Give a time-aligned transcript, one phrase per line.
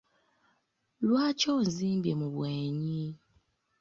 [1.07, 3.05] Lwaki onzimbye mu bwenyi?